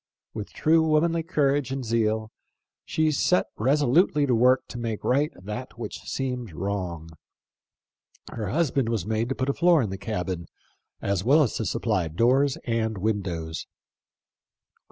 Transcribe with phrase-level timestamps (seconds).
[0.33, 2.31] With true womanly courage and zeal
[2.85, 5.67] she set resolutely to work to make right that THE LIFE OF LINCOLN.
[5.75, 7.09] 3 1 which seemed wrong.
[8.31, 10.47] Her husband was made to put a floor in the cabin,
[11.03, 13.67] as well as to supply doors and windows.